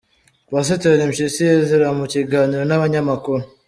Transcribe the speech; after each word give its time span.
Pasiteri 0.51 1.05
Mpyisi 1.09 1.43
Ezra 1.55 1.87
mu 1.99 2.05
kiganiro 2.13 2.63
n’abanyamakuru 2.65 3.41